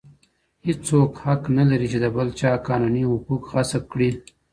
[0.65, 4.09] هیڅوک حق نه لري چي د بل چا قانوني حقوق غصب کړي.